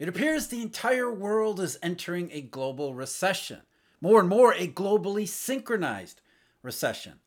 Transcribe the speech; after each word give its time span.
It 0.00 0.08
appears 0.08 0.46
the 0.46 0.62
entire 0.62 1.12
world 1.12 1.60
is 1.60 1.78
entering 1.82 2.30
a 2.32 2.40
global 2.40 2.94
recession, 2.94 3.60
more 4.00 4.18
and 4.20 4.30
more 4.30 4.54
a 4.54 4.66
globally 4.66 5.28
synchronized 5.28 6.22
recession. 6.62 7.20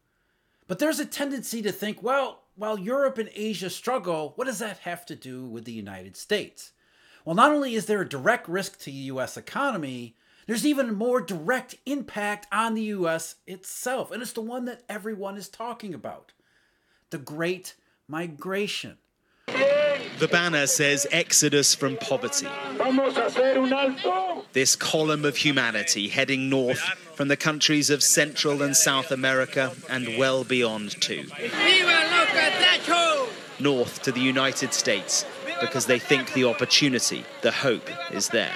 But 0.68 0.80
there's 0.80 1.00
a 1.00 1.06
tendency 1.06 1.62
to 1.62 1.72
think, 1.72 2.02
well, 2.02 2.46
while 2.56 2.80
Europe 2.80 3.20
and 3.20 3.30
Asia 3.36 3.70
struggle, 3.70 4.34
what 4.38 4.46
does 4.46 4.58
that 4.58 4.80
have 4.80 5.06
to 5.06 5.16
do 5.16 5.46
with 5.46 5.66
the 5.66 5.72
United 5.72 6.18
States? 6.18 6.72
Well, 7.24 7.36
not 7.36 7.52
only 7.52 7.76
is 7.76 7.86
there 7.86 8.02
a 8.02 8.10
direct 8.10 8.50
risk 8.50 8.80
to 8.80 8.86
the 8.86 8.92
US 8.92 9.38
economy, 9.38 10.16
there's 10.48 10.66
even 10.66 10.96
more 10.96 11.22
direct 11.22 11.76
impact 11.86 12.48
on 12.52 12.74
the 12.74 12.86
US 12.86 13.36
itself, 13.46 14.10
and 14.10 14.20
it's 14.20 14.34
the 14.34 14.42
one 14.42 14.66
that 14.66 14.82
everyone 14.90 15.38
is 15.38 15.48
talking 15.48 15.94
about 15.94 16.32
the 17.12 17.20
Great 17.20 17.76
Migration. 18.08 18.98
The 20.24 20.30
banner 20.30 20.68
says 20.68 21.06
Exodus 21.12 21.76
from 21.76 21.98
poverty. 21.98 22.48
This 24.54 24.74
column 24.78 25.26
of 25.26 25.36
humanity 25.36 26.08
heading 26.08 26.50
north 26.50 26.80
from 27.16 27.28
the 27.28 27.36
countries 27.36 27.90
of 27.90 28.02
Central 28.02 28.62
and 28.62 28.74
South 28.74 29.12
America 29.12 29.74
and 29.90 30.18
well 30.18 30.46
beyond 30.46 30.92
too. 31.02 31.26
North 33.60 34.02
to 34.04 34.14
the 34.14 34.22
United 34.22 34.74
States 34.74 35.26
because 35.60 35.88
they 35.88 36.00
think 36.00 36.32
the 36.32 36.46
opportunity, 36.46 37.26
the 37.42 37.52
hope 37.52 37.90
is 38.14 38.30
there. 38.30 38.56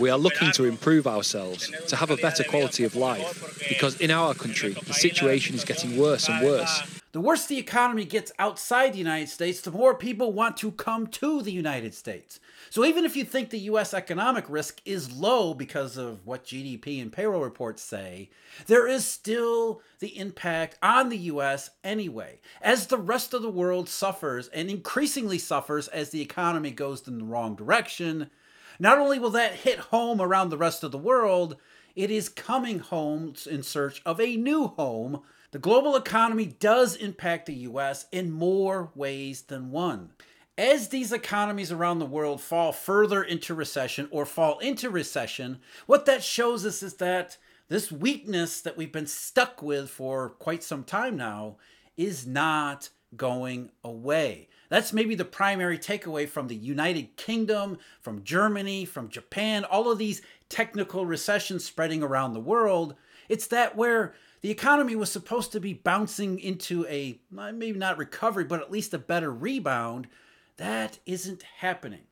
We 0.00 0.10
are 0.10 0.18
looking 0.18 0.50
to 0.50 0.64
improve 0.64 1.06
ourselves, 1.06 1.70
to 1.86 1.94
have 1.94 2.10
a 2.10 2.16
better 2.16 2.42
quality 2.42 2.82
of 2.82 2.96
life, 2.96 3.64
because 3.68 4.00
in 4.00 4.10
our 4.10 4.34
country, 4.34 4.72
the 4.72 4.94
situation 4.94 5.54
is 5.54 5.64
getting 5.64 5.96
worse 5.96 6.28
and 6.28 6.44
worse. 6.44 7.01
The 7.12 7.20
worse 7.20 7.44
the 7.44 7.58
economy 7.58 8.06
gets 8.06 8.32
outside 8.38 8.94
the 8.94 8.98
United 8.98 9.28
States, 9.28 9.60
the 9.60 9.70
more 9.70 9.94
people 9.94 10.32
want 10.32 10.56
to 10.56 10.72
come 10.72 11.06
to 11.08 11.42
the 11.42 11.52
United 11.52 11.92
States. 11.92 12.40
So 12.70 12.86
even 12.86 13.04
if 13.04 13.16
you 13.16 13.24
think 13.24 13.50
the 13.50 13.58
US 13.58 13.92
economic 13.92 14.46
risk 14.48 14.80
is 14.86 15.12
low 15.12 15.52
because 15.52 15.98
of 15.98 16.24
what 16.26 16.46
GDP 16.46 17.02
and 17.02 17.12
payroll 17.12 17.42
reports 17.42 17.82
say, 17.82 18.30
there 18.66 18.88
is 18.88 19.04
still 19.04 19.82
the 19.98 20.18
impact 20.18 20.78
on 20.82 21.10
the 21.10 21.18
US 21.18 21.68
anyway, 21.84 22.40
as 22.62 22.86
the 22.86 22.96
rest 22.96 23.34
of 23.34 23.42
the 23.42 23.50
world 23.50 23.90
suffers 23.90 24.48
and 24.48 24.70
increasingly 24.70 25.38
suffers 25.38 25.88
as 25.88 26.10
the 26.10 26.22
economy 26.22 26.70
goes 26.70 27.06
in 27.06 27.18
the 27.18 27.24
wrong 27.26 27.54
direction. 27.54 28.30
Not 28.78 28.96
only 28.96 29.18
will 29.18 29.28
that 29.30 29.52
hit 29.52 29.78
home 29.78 30.18
around 30.18 30.48
the 30.48 30.56
rest 30.56 30.82
of 30.82 30.92
the 30.92 30.96
world, 30.96 31.56
it 31.94 32.10
is 32.10 32.30
coming 32.30 32.78
home 32.78 33.34
in 33.50 33.62
search 33.62 34.00
of 34.06 34.18
a 34.18 34.36
new 34.36 34.68
home 34.68 35.20
the 35.52 35.58
global 35.58 35.96
economy 35.96 36.46
does 36.46 36.96
impact 36.96 37.46
the 37.46 37.54
US 37.54 38.06
in 38.10 38.30
more 38.30 38.90
ways 38.94 39.42
than 39.42 39.70
one. 39.70 40.10
As 40.58 40.88
these 40.88 41.12
economies 41.12 41.70
around 41.70 41.98
the 41.98 42.06
world 42.06 42.40
fall 42.40 42.72
further 42.72 43.22
into 43.22 43.54
recession 43.54 44.08
or 44.10 44.26
fall 44.26 44.58
into 44.58 44.90
recession, 44.90 45.60
what 45.86 46.06
that 46.06 46.24
shows 46.24 46.64
us 46.66 46.82
is 46.82 46.94
that 46.94 47.36
this 47.68 47.92
weakness 47.92 48.60
that 48.62 48.76
we've 48.76 48.92
been 48.92 49.06
stuck 49.06 49.62
with 49.62 49.90
for 49.90 50.30
quite 50.30 50.62
some 50.62 50.84
time 50.84 51.16
now 51.16 51.56
is 51.96 52.26
not 52.26 52.88
going 53.14 53.70
away. 53.84 54.48
That's 54.70 54.92
maybe 54.92 55.14
the 55.14 55.24
primary 55.26 55.78
takeaway 55.78 56.26
from 56.26 56.48
the 56.48 56.56
United 56.56 57.16
Kingdom, 57.16 57.76
from 58.00 58.24
Germany, 58.24 58.86
from 58.86 59.10
Japan, 59.10 59.64
all 59.64 59.90
of 59.90 59.98
these 59.98 60.22
technical 60.48 61.04
recessions 61.04 61.62
spreading 61.62 62.02
around 62.02 62.32
the 62.32 62.40
world. 62.40 62.94
It's 63.28 63.46
that 63.48 63.76
where 63.76 64.14
the 64.42 64.50
economy 64.50 64.96
was 64.96 65.10
supposed 65.10 65.52
to 65.52 65.60
be 65.60 65.72
bouncing 65.72 66.38
into 66.38 66.84
a 66.86 67.20
maybe 67.30 67.72
not 67.72 67.96
recovery, 67.96 68.44
but 68.44 68.60
at 68.60 68.72
least 68.72 68.92
a 68.92 68.98
better 68.98 69.32
rebound. 69.32 70.08
That 70.56 70.98
isn't 71.06 71.44
happening. 71.58 72.02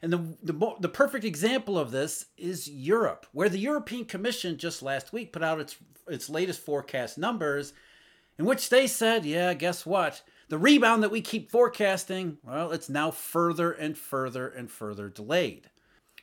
And 0.00 0.12
the, 0.12 0.36
the, 0.42 0.74
the 0.80 0.88
perfect 0.88 1.24
example 1.24 1.78
of 1.78 1.90
this 1.90 2.26
is 2.36 2.70
Europe, 2.70 3.26
where 3.32 3.48
the 3.48 3.58
European 3.58 4.04
Commission 4.04 4.58
just 4.58 4.82
last 4.82 5.12
week 5.12 5.32
put 5.32 5.42
out 5.42 5.60
its, 5.60 5.76
its 6.06 6.28
latest 6.28 6.60
forecast 6.60 7.18
numbers, 7.18 7.72
in 8.38 8.44
which 8.44 8.68
they 8.68 8.86
said, 8.86 9.24
yeah, 9.24 9.52
guess 9.54 9.84
what? 9.84 10.22
The 10.48 10.58
rebound 10.58 11.02
that 11.02 11.10
we 11.10 11.20
keep 11.20 11.50
forecasting, 11.50 12.38
well, 12.44 12.70
it's 12.70 12.88
now 12.88 13.10
further 13.10 13.72
and 13.72 13.98
further 13.98 14.48
and 14.48 14.70
further 14.70 15.08
delayed. 15.08 15.70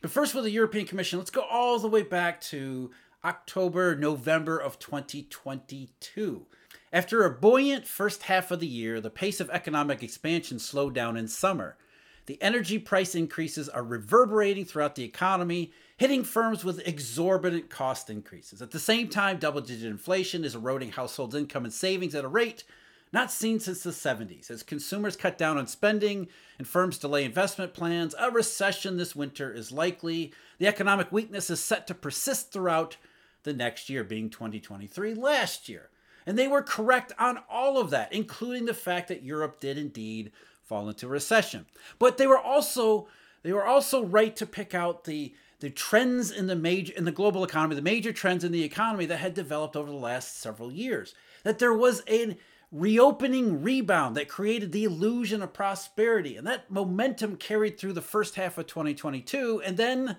But 0.01 0.11
first, 0.11 0.33
with 0.33 0.45
the 0.45 0.51
European 0.51 0.85
Commission, 0.85 1.19
let's 1.19 1.31
go 1.31 1.45
all 1.49 1.79
the 1.79 1.87
way 1.89 2.03
back 2.03 2.39
to 2.41 2.91
October, 3.25 3.95
November 3.95 4.57
of 4.57 4.79
2022. 4.79 6.45
After 6.91 7.23
a 7.23 7.29
buoyant 7.29 7.87
first 7.87 8.23
half 8.23 8.51
of 8.51 8.59
the 8.59 8.67
year, 8.67 8.99
the 8.99 9.09
pace 9.09 9.39
of 9.39 9.49
economic 9.49 10.03
expansion 10.03 10.59
slowed 10.59 10.93
down 10.93 11.15
in 11.15 11.29
summer. 11.29 11.77
The 12.25 12.41
energy 12.41 12.79
price 12.79 13.15
increases 13.15 13.69
are 13.69 13.83
reverberating 13.83 14.65
throughout 14.65 14.95
the 14.95 15.05
economy, 15.05 15.71
hitting 15.95 16.23
firms 16.23 16.65
with 16.65 16.85
exorbitant 16.85 17.69
cost 17.69 18.09
increases. 18.09 18.61
At 18.61 18.71
the 18.71 18.79
same 18.79 19.07
time, 19.07 19.37
double 19.37 19.61
digit 19.61 19.89
inflation 19.89 20.43
is 20.43 20.55
eroding 20.55 20.91
households' 20.91 21.35
income 21.35 21.63
and 21.63 21.73
savings 21.73 22.15
at 22.15 22.25
a 22.25 22.29
rate 22.29 22.65
not 23.13 23.31
seen 23.31 23.59
since 23.59 23.83
the 23.83 23.91
70s. 23.91 24.49
As 24.49 24.63
consumers 24.63 25.15
cut 25.15 25.37
down 25.37 25.57
on 25.59 25.67
spending 25.67 26.27
and 26.57 26.67
firms 26.67 26.97
delay 26.97 27.23
investment 27.23 27.73
plans, 27.73 28.15
a 28.19 28.31
recession 28.31 28.97
this 28.97 29.15
winter 29.15 29.53
is 29.53 29.71
likely. 29.71 30.33
The 30.57 30.67
economic 30.67 31.11
weakness 31.11 31.51
is 31.51 31.59
set 31.59 31.85
to 31.87 31.93
persist 31.93 32.51
throughout 32.51 32.97
the 33.43 33.53
next 33.53 33.89
year 33.89 34.03
being 34.03 34.29
2023 34.29 35.13
last 35.13 35.69
year. 35.69 35.89
And 36.25 36.37
they 36.37 36.47
were 36.47 36.61
correct 36.61 37.11
on 37.19 37.39
all 37.49 37.77
of 37.77 37.89
that, 37.89 38.13
including 38.13 38.65
the 38.65 38.73
fact 38.73 39.09
that 39.09 39.23
Europe 39.23 39.59
did 39.59 39.77
indeed 39.77 40.31
fall 40.63 40.87
into 40.87 41.07
recession. 41.07 41.65
But 41.99 42.17
they 42.17 42.27
were 42.27 42.39
also 42.39 43.07
they 43.43 43.51
were 43.51 43.65
also 43.65 44.05
right 44.05 44.35
to 44.37 44.45
pick 44.45 44.73
out 44.73 45.03
the 45.03 45.33
the 45.59 45.69
trends 45.69 46.31
in 46.31 46.47
the 46.47 46.55
major 46.55 46.93
in 46.93 47.05
the 47.05 47.11
global 47.11 47.43
economy, 47.43 47.75
the 47.75 47.81
major 47.81 48.13
trends 48.13 48.43
in 48.43 48.51
the 48.51 48.63
economy 48.63 49.05
that 49.05 49.17
had 49.17 49.33
developed 49.33 49.75
over 49.75 49.89
the 49.89 49.97
last 49.97 50.37
several 50.39 50.71
years. 50.71 51.13
That 51.43 51.59
there 51.59 51.73
was 51.73 52.01
a 52.07 52.37
reopening 52.71 53.61
rebound 53.61 54.17
that 54.17 54.27
created 54.27 54.71
the 54.71 54.83
illusion 54.83 55.43
of 55.43 55.53
prosperity. 55.53 56.35
And 56.35 56.47
that 56.47 56.71
momentum 56.71 57.35
carried 57.35 57.77
through 57.77 57.93
the 57.93 58.01
first 58.01 58.35
half 58.35 58.57
of 58.57 58.65
2022 58.65 59.61
and 59.63 59.77
then 59.77 60.17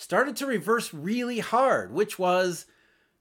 started 0.00 0.34
to 0.34 0.46
reverse 0.46 0.94
really 0.94 1.40
hard, 1.40 1.92
which 1.92 2.18
was 2.18 2.64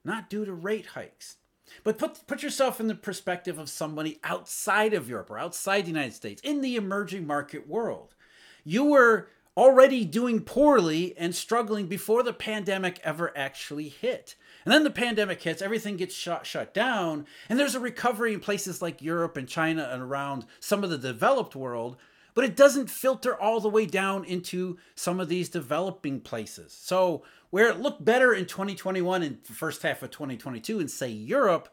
not 0.06 0.30
due 0.30 0.46
to 0.46 0.54
rate 0.54 0.88
hikes. 0.88 1.36
But 1.84 1.98
put, 1.98 2.26
put 2.26 2.42
yourself 2.42 2.80
in 2.80 2.88
the 2.88 2.96
perspective 2.96 3.60
of 3.60 3.70
somebody 3.70 4.18
outside 4.24 4.94
of 4.94 5.10
Europe 5.10 5.30
or 5.30 5.38
outside 5.38 5.84
the 5.84 5.90
United 5.90 6.14
States, 6.14 6.42
in 6.42 6.62
the 6.62 6.78
emerging 6.78 7.28
market 7.28 7.68
world. 7.68 8.16
You 8.64 8.86
were 8.86 9.28
already 9.58 10.06
doing 10.06 10.40
poorly 10.40 11.14
and 11.18 11.36
struggling 11.36 11.88
before 11.88 12.24
the 12.24 12.32
pandemic 12.32 13.00
ever 13.04 13.38
actually 13.38 13.90
hit. 13.90 14.36
And 14.64 14.74
then 14.74 14.86
the 14.86 14.90
pandemic 14.90 15.42
hits, 15.42 15.62
everything 15.62 15.98
gets 15.98 16.16
shut, 16.16 16.46
shut 16.46 16.74
down, 16.74 17.26
and 17.50 17.60
there's 17.60 17.76
a 17.76 17.80
recovery 17.82 18.34
in 18.34 18.40
places 18.40 18.82
like 18.82 19.02
Europe 19.02 19.36
and 19.36 19.50
China 19.50 19.90
and 19.92 20.02
around 20.02 20.46
some 20.62 20.86
of 20.86 20.90
the 20.90 20.98
developed 20.98 21.58
world 21.58 21.98
but 22.40 22.48
it 22.48 22.56
doesn't 22.56 22.90
filter 22.90 23.36
all 23.36 23.60
the 23.60 23.68
way 23.68 23.86
down 23.86 24.24
into 24.24 24.78
some 24.96 25.20
of 25.20 25.28
these 25.28 25.50
developing 25.50 26.22
places. 26.22 26.72
So, 26.72 27.26
where 27.50 27.68
it 27.68 27.82
looked 27.82 28.06
better 28.06 28.34
in 28.34 28.46
2021 28.46 29.24
and 29.24 29.40
the 29.44 29.52
first 29.52 29.82
half 29.82 30.02
of 30.04 30.12
2022 30.12 30.80
in, 30.80 30.88
say, 30.88 31.10
Europe, 31.10 31.68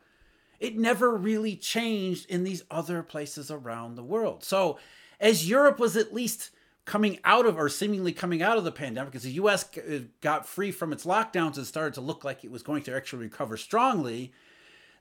it 0.58 0.76
never 0.76 1.16
really 1.16 1.54
changed 1.54 2.28
in 2.28 2.42
these 2.42 2.64
other 2.68 3.04
places 3.04 3.48
around 3.48 3.94
the 3.94 4.02
world. 4.02 4.42
So, 4.42 4.76
as 5.20 5.48
Europe 5.48 5.78
was 5.78 5.96
at 5.96 6.12
least 6.12 6.50
coming 6.84 7.20
out 7.22 7.46
of 7.46 7.56
or 7.56 7.68
seemingly 7.68 8.12
coming 8.12 8.42
out 8.42 8.58
of 8.58 8.64
the 8.64 8.72
pandemic, 8.72 9.14
as 9.14 9.22
the 9.22 9.30
US 9.34 9.66
uh, 9.78 10.00
got 10.20 10.48
free 10.48 10.72
from 10.72 10.92
its 10.92 11.06
lockdowns 11.06 11.58
and 11.58 11.64
started 11.64 11.94
to 11.94 12.00
look 12.00 12.24
like 12.24 12.42
it 12.42 12.50
was 12.50 12.64
going 12.64 12.82
to 12.82 12.96
actually 12.96 13.22
recover 13.22 13.56
strongly, 13.56 14.32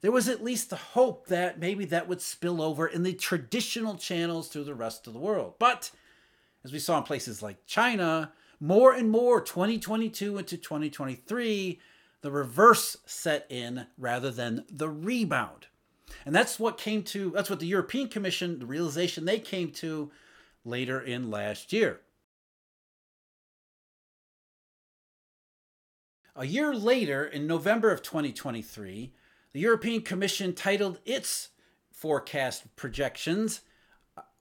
there 0.05 0.11
was 0.11 0.29
at 0.29 0.43
least 0.43 0.69
the 0.69 0.75
hope 0.75 1.25
that 1.25 1.57
maybe 1.57 1.83
that 1.83 2.07
would 2.07 2.21
spill 2.21 2.61
over 2.61 2.85
in 2.85 3.01
the 3.01 3.13
traditional 3.13 3.95
channels 3.95 4.47
to 4.47 4.63
the 4.63 4.75
rest 4.75 5.07
of 5.07 5.13
the 5.13 5.19
world. 5.19 5.55
But 5.57 5.89
as 6.63 6.71
we 6.71 6.77
saw 6.77 6.99
in 6.99 7.03
places 7.05 7.41
like 7.41 7.65
China, 7.65 8.31
more 8.59 8.93
and 8.93 9.09
more 9.09 9.41
2022 9.41 10.37
into 10.37 10.57
2023, 10.57 11.79
the 12.21 12.29
reverse 12.29 12.97
set 13.07 13.47
in 13.49 13.87
rather 13.97 14.29
than 14.29 14.65
the 14.69 14.89
rebound. 14.89 15.65
And 16.23 16.35
that's 16.35 16.59
what 16.59 16.77
came 16.77 17.01
to, 17.05 17.31
that's 17.31 17.49
what 17.49 17.59
the 17.59 17.65
European 17.65 18.07
Commission, 18.07 18.59
the 18.59 18.67
realization 18.67 19.25
they 19.25 19.39
came 19.39 19.71
to 19.71 20.11
later 20.63 21.01
in 21.01 21.31
last 21.31 21.73
year. 21.73 22.01
A 26.35 26.45
year 26.45 26.75
later, 26.75 27.25
in 27.25 27.47
November 27.47 27.89
of 27.89 28.03
2023, 28.03 29.11
the 29.55 29.61
European 29.61 30.01
Commission 30.01 30.53
titled 30.53 30.99
its 31.05 31.47
forecast 31.89 32.75
projections 32.75 33.61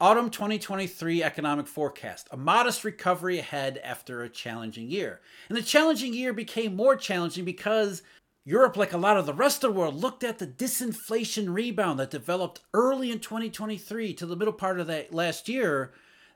Autumn 0.01 0.29
2023 0.29 1.23
Economic 1.23 1.69
Forecast, 1.69 2.27
a 2.33 2.37
modest 2.37 2.83
recovery 2.83 3.39
ahead 3.39 3.81
after 3.85 4.25
a 4.25 4.29
challenging 4.29 4.91
year. 4.91 5.21
And 5.49 5.57
the 5.57 5.63
challenging 5.63 6.15
year 6.15 6.33
became 6.33 6.75
more 6.75 6.97
challenging 6.97 7.45
because 7.45 8.03
Europe, 8.45 8.77
like 8.77 8.93
a 8.93 8.99
lot 8.99 9.17
of 9.17 9.25
the 9.25 9.33
rest 9.33 9.63
of 9.63 9.73
the 9.73 9.79
world, 9.79 9.95
looked 9.95 10.25
at 10.25 10.41
the 10.41 10.49
disinflation 10.49 11.55
rebound 11.55 12.01
that 12.01 12.11
developed 12.11 12.63
early 12.75 13.13
in 13.13 13.21
2023 13.21 14.15
to 14.15 14.27
the 14.27 14.35
middle 14.35 14.53
part 14.53 14.81
of 14.81 14.89
that 14.89 15.15
last 15.15 15.49
year 15.49 15.93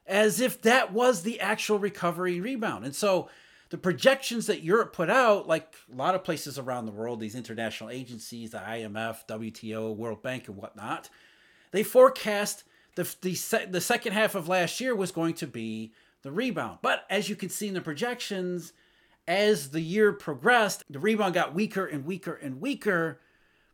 as 0.07 0.41
if 0.41 0.63
that 0.63 0.93
was 0.93 1.23
the 1.23 1.41
actual 1.41 1.81
recovery 1.81 2.41
rebound. 2.41 2.85
And 2.85 2.95
so 2.95 3.29
the 3.71 3.79
projections 3.79 4.47
that 4.47 4.63
Europe 4.63 4.93
put 4.93 5.11
out, 5.11 5.47
like 5.47 5.75
a 5.93 5.97
lot 5.97 6.15
of 6.15 6.25
places 6.25 6.59
around 6.59 6.87
the 6.87 6.93
world, 6.93 7.21
these 7.21 7.35
international 7.35 7.91
agencies, 7.91 8.51
the 8.51 8.59
IMF, 8.59 9.27
WTO, 9.29 9.95
World 9.95 10.23
Bank, 10.23 10.49
and 10.49 10.57
whatnot, 10.57 11.11
they 11.71 11.83
forecast 11.83 12.65
the, 12.95 13.03
the, 13.21 13.67
the 13.71 13.81
second 13.81 14.13
half 14.13 14.35
of 14.35 14.49
last 14.49 14.81
year 14.81 14.95
was 14.95 15.13
going 15.13 15.35
to 15.35 15.47
be 15.47 15.93
the 16.23 16.33
rebound. 16.33 16.79
But 16.83 17.05
as 17.11 17.29
you 17.29 17.37
can 17.37 17.49
see 17.49 17.69
in 17.69 17.75
the 17.75 17.81
projections, 17.81 18.73
as 19.27 19.71
the 19.71 19.81
year 19.81 20.13
progressed, 20.13 20.83
the 20.89 20.99
rebound 20.99 21.35
got 21.35 21.55
weaker 21.55 21.85
and 21.85 22.05
weaker 22.05 22.35
and 22.35 22.61
weaker. 22.61 23.21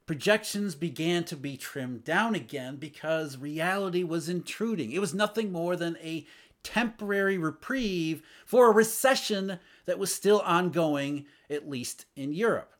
Projections 0.04 0.74
began 0.74 1.24
to 1.24 1.36
be 1.36 1.56
trimmed 1.56 2.04
down 2.04 2.34
again 2.34 2.76
because 2.76 3.38
reality 3.38 4.02
was 4.02 4.28
intruding. 4.28 4.92
It 4.92 5.00
was 5.00 5.14
nothing 5.14 5.52
more 5.52 5.76
than 5.76 5.96
a 6.02 6.26
temporary 6.64 7.38
reprieve 7.38 8.22
for 8.44 8.68
a 8.68 8.74
recession 8.74 9.60
that 9.86 9.98
was 9.98 10.12
still 10.12 10.40
ongoing, 10.40 11.26
at 11.48 11.68
least 11.68 12.06
in 12.16 12.32
Europe. 12.32 12.72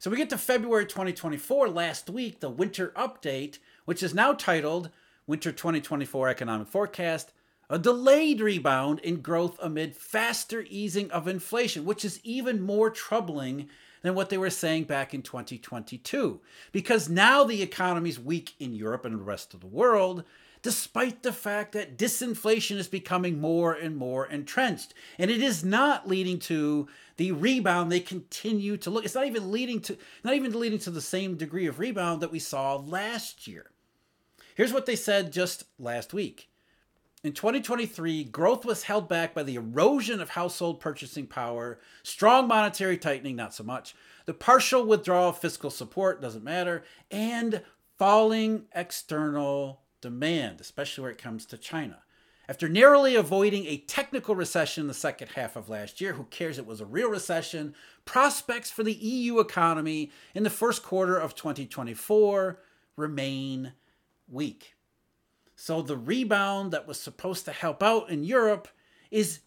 So 0.00 0.10
we 0.10 0.16
get 0.16 0.30
to 0.30 0.38
February 0.38 0.86
2024 0.86 1.68
last 1.68 2.10
week, 2.10 2.40
the 2.40 2.50
winter 2.50 2.92
update, 2.96 3.58
which 3.84 4.02
is 4.02 4.12
now 4.12 4.32
titled 4.32 4.90
Winter 5.28 5.52
2024 5.52 6.28
Economic 6.28 6.66
Forecast 6.66 7.32
a 7.72 7.78
delayed 7.78 8.38
rebound 8.42 8.98
in 8.98 9.22
growth 9.22 9.58
amid 9.62 9.96
faster 9.96 10.66
easing 10.68 11.10
of 11.10 11.26
inflation, 11.26 11.86
which 11.86 12.04
is 12.04 12.20
even 12.22 12.60
more 12.60 12.90
troubling 12.90 13.66
than 14.02 14.14
what 14.14 14.28
they 14.28 14.36
were 14.36 14.50
saying 14.50 14.84
back 14.84 15.14
in 15.14 15.22
2022. 15.22 16.38
Because 16.70 17.08
now 17.08 17.44
the 17.44 17.62
economy's 17.62 18.20
weak 18.20 18.52
in 18.58 18.74
Europe 18.74 19.06
and 19.06 19.18
the 19.18 19.24
rest 19.24 19.54
of 19.54 19.60
the 19.60 19.66
world, 19.66 20.22
despite 20.62 21.22
the 21.22 21.32
fact 21.32 21.72
that 21.72 21.98
disinflation 21.98 22.76
is 22.76 22.88
becoming 22.88 23.40
more 23.40 23.72
and 23.72 23.96
more 23.96 24.26
entrenched. 24.26 24.94
And 25.18 25.30
it 25.30 25.42
is 25.42 25.64
not 25.64 26.08
leading 26.08 26.38
to 26.40 26.88
the 27.16 27.32
rebound 27.32 27.90
they 27.90 28.00
continue 28.00 28.76
to 28.78 28.90
look. 28.90 29.04
It's 29.04 29.14
not 29.14 29.26
even 29.26 29.50
leading 29.50 29.80
to 29.82 29.98
not 30.24 30.34
even 30.34 30.58
leading 30.58 30.78
to 30.80 30.90
the 30.90 31.00
same 31.00 31.36
degree 31.36 31.66
of 31.66 31.78
rebound 31.78 32.22
that 32.22 32.32
we 32.32 32.38
saw 32.38 32.76
last 32.76 33.46
year. 33.46 33.70
Here's 34.54 34.72
what 34.72 34.86
they 34.86 34.96
said 34.96 35.32
just 35.32 35.64
last 35.78 36.14
week. 36.14 36.48
In 37.24 37.32
2023, 37.32 38.24
growth 38.24 38.64
was 38.64 38.82
held 38.82 39.08
back 39.08 39.32
by 39.32 39.44
the 39.44 39.54
erosion 39.54 40.20
of 40.20 40.30
household 40.30 40.80
purchasing 40.80 41.28
power, 41.28 41.78
strong 42.02 42.48
monetary 42.48 42.98
tightening, 42.98 43.36
not 43.36 43.54
so 43.54 43.62
much, 43.62 43.94
the 44.26 44.34
partial 44.34 44.84
withdrawal 44.84 45.28
of 45.28 45.38
fiscal 45.38 45.70
support, 45.70 46.20
doesn't 46.20 46.42
matter, 46.42 46.82
and 47.12 47.62
falling 47.96 48.64
external 48.74 49.81
demand, 50.02 50.60
especially 50.60 51.02
where 51.02 51.10
it 51.10 51.16
comes 51.16 51.46
to 51.46 51.56
China. 51.56 52.02
After 52.48 52.68
narrowly 52.68 53.14
avoiding 53.14 53.64
a 53.66 53.78
technical 53.78 54.34
recession 54.34 54.82
in 54.82 54.88
the 54.88 54.94
second 54.94 55.28
half 55.28 55.56
of 55.56 55.70
last 55.70 56.00
year, 56.00 56.12
who 56.12 56.24
cares 56.24 56.58
it 56.58 56.66
was 56.66 56.82
a 56.82 56.86
real 56.86 57.08
recession, 57.08 57.74
prospects 58.04 58.70
for 58.70 58.82
the 58.82 58.92
EU 58.92 59.38
economy 59.38 60.10
in 60.34 60.42
the 60.42 60.50
first 60.50 60.82
quarter 60.82 61.16
of 61.16 61.34
2024 61.34 62.58
remain 62.96 63.72
weak. 64.28 64.74
So 65.54 65.80
the 65.80 65.96
rebound 65.96 66.72
that 66.72 66.88
was 66.88 67.00
supposed 67.00 67.44
to 67.44 67.52
help 67.52 67.82
out 67.82 68.10
in 68.10 68.24
Europe 68.24 68.68
is 69.10 69.40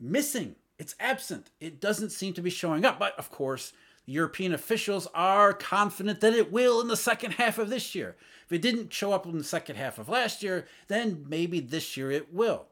missing. 0.00 0.56
It's 0.78 0.94
absent. 0.98 1.50
It 1.60 1.80
doesn't 1.80 2.10
seem 2.10 2.32
to 2.34 2.42
be 2.42 2.50
showing 2.50 2.86
up. 2.86 2.98
But 2.98 3.18
of 3.18 3.30
course, 3.30 3.74
European 4.06 4.52
officials 4.52 5.06
are 5.14 5.52
confident 5.52 6.20
that 6.20 6.34
it 6.34 6.50
will 6.50 6.80
in 6.80 6.88
the 6.88 6.96
second 6.96 7.32
half 7.32 7.58
of 7.58 7.70
this 7.70 7.94
year. 7.94 8.16
If 8.46 8.52
it 8.52 8.62
didn't 8.62 8.92
show 8.92 9.12
up 9.12 9.26
in 9.26 9.38
the 9.38 9.44
second 9.44 9.76
half 9.76 9.98
of 9.98 10.08
last 10.08 10.42
year, 10.42 10.66
then 10.88 11.24
maybe 11.28 11.60
this 11.60 11.96
year 11.96 12.10
it 12.10 12.32
will. 12.32 12.66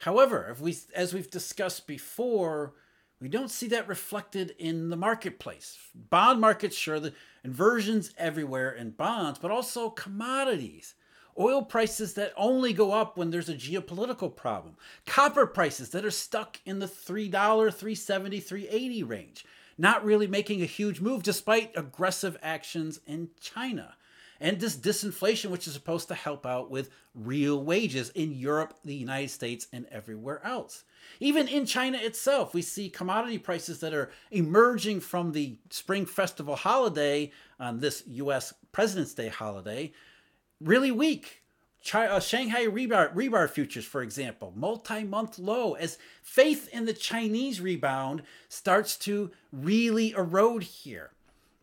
However, 0.00 0.48
if 0.50 0.60
we, 0.60 0.76
as 0.94 1.14
we've 1.14 1.30
discussed 1.30 1.86
before, 1.86 2.74
we 3.20 3.28
don't 3.28 3.50
see 3.50 3.68
that 3.68 3.88
reflected 3.88 4.54
in 4.58 4.90
the 4.90 4.96
marketplace. 4.96 5.78
Bond 5.94 6.40
markets, 6.40 6.76
sure, 6.76 6.98
the 6.98 7.12
inversions 7.44 8.12
everywhere 8.18 8.72
in 8.72 8.90
bonds, 8.90 9.38
but 9.38 9.50
also 9.50 9.90
commodities 9.90 10.94
oil 11.38 11.62
prices 11.62 12.14
that 12.14 12.32
only 12.36 12.72
go 12.72 12.92
up 12.92 13.16
when 13.16 13.30
there's 13.30 13.48
a 13.48 13.54
geopolitical 13.54 14.34
problem, 14.34 14.76
copper 15.06 15.46
prices 15.46 15.90
that 15.90 16.04
are 16.04 16.10
stuck 16.10 16.60
in 16.64 16.78
the 16.78 16.86
$3, 16.86 17.30
370, 17.30 18.40
380 18.40 19.02
range, 19.02 19.44
not 19.78 20.04
really 20.04 20.26
making 20.26 20.62
a 20.62 20.66
huge 20.66 21.00
move 21.00 21.22
despite 21.22 21.76
aggressive 21.76 22.36
actions 22.42 23.00
in 23.06 23.30
China. 23.40 23.94
And 24.40 24.58
this 24.58 24.76
disinflation, 24.76 25.50
which 25.50 25.66
is 25.66 25.74
supposed 25.74 26.08
to 26.08 26.14
help 26.14 26.44
out 26.44 26.70
with 26.70 26.90
real 27.14 27.62
wages 27.62 28.10
in 28.10 28.32
Europe, 28.32 28.74
the 28.84 28.94
United 28.94 29.30
States, 29.30 29.68
and 29.72 29.86
everywhere 29.90 30.44
else. 30.44 30.84
Even 31.20 31.46
in 31.46 31.66
China 31.66 31.98
itself, 31.98 32.52
we 32.52 32.62
see 32.62 32.88
commodity 32.90 33.38
prices 33.38 33.80
that 33.80 33.94
are 33.94 34.10
emerging 34.30 35.00
from 35.00 35.32
the 35.32 35.56
Spring 35.70 36.04
Festival 36.04 36.56
holiday 36.56 37.30
on 37.60 37.78
this 37.78 38.02
US 38.06 38.52
President's 38.72 39.14
Day 39.14 39.28
holiday 39.28 39.92
really 40.60 40.90
weak. 40.90 41.43
Uh, 41.92 42.20
Shanghai 42.20 42.64
rebar, 42.64 43.14
rebar 43.14 43.48
futures, 43.48 43.84
for 43.84 44.02
example, 44.02 44.52
multi 44.56 45.04
month 45.04 45.38
low 45.38 45.74
as 45.74 45.98
faith 46.22 46.68
in 46.72 46.86
the 46.86 46.92
Chinese 46.92 47.60
rebound 47.60 48.22
starts 48.48 48.96
to 48.98 49.30
really 49.52 50.12
erode 50.12 50.62
here. 50.62 51.10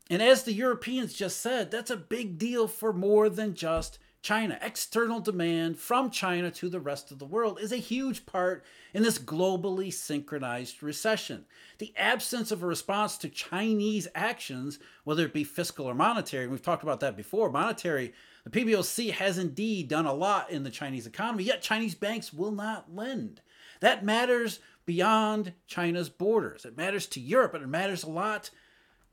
And 0.10 0.22
as 0.22 0.44
the 0.44 0.54
Europeans 0.54 1.14
just 1.14 1.40
said, 1.40 1.72
that's 1.72 1.90
a 1.90 1.98
big 1.98 2.38
deal 2.38 2.68
for 2.68 2.92
more 2.92 3.30
than 3.30 3.56
just 3.56 3.98
China. 4.22 4.60
External 4.62 5.20
demand 5.20 5.80
from 5.80 6.12
China 6.12 6.52
to 6.52 6.70
the 6.70 6.80
rest 6.80 7.12
of 7.12 7.18
the 7.18 7.26
world 7.26 7.60
is 7.60 7.72
a 7.72 7.78
huge 7.78 8.26
part 8.26 8.64
in 8.94 9.04
this 9.04 9.18
globally 9.18 9.92
synchronized 9.92 10.84
recession. 10.84 11.46
The 11.80 11.94
absence 11.98 12.52
of 12.52 12.62
a 12.62 12.68
response 12.68 13.18
to 13.20 13.30
Chinese 13.30 14.08
actions, 14.14 14.78
whether 15.04 15.26
it 15.26 15.34
be 15.34 15.44
fiscal 15.44 15.88
or 15.88 15.96
monetary, 15.96 16.48
we've 16.48 16.62
talked 16.62 16.84
about 16.84 17.00
that 17.00 17.18
before, 17.18 17.50
monetary 17.50 18.14
the 18.44 18.50
PBOC 18.50 19.12
has 19.12 19.38
indeed 19.38 19.88
done 19.88 20.06
a 20.06 20.14
lot 20.14 20.50
in 20.50 20.64
the 20.64 20.70
Chinese 20.70 21.06
economy, 21.06 21.44
yet 21.44 21.62
Chinese 21.62 21.96
banks 21.96 22.34
will 22.34 22.52
not 22.52 22.94
lend. 22.94 23.42
That 23.80 24.06
matters 24.06 24.60
beyond 24.86 25.54
China's 25.68 26.10
borders. 26.10 26.66
It 26.66 26.78
matters 26.78 27.06
to 27.08 27.20
Europe, 27.20 27.54
and 27.54 27.64
it 27.64 27.68
matters 27.68 28.04
a 28.04 28.10
lot 28.10 28.50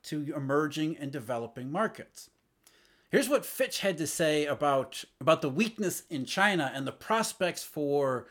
to 0.05 0.33
emerging 0.35 0.97
and 0.97 1.11
developing 1.11 1.71
markets. 1.71 2.31
Here's 3.11 3.29
what 3.29 3.47
Fitch 3.47 3.81
had 3.81 3.97
to 3.99 4.07
say 4.07 4.47
about, 4.47 5.05
about 5.21 5.41
the 5.41 5.49
weakness 5.49 6.03
in 6.11 6.25
China 6.27 6.71
and 6.75 6.87
the 6.87 6.93
prospects 6.93 7.65
for 7.65 8.27